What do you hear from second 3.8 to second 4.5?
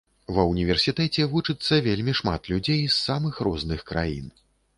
краін.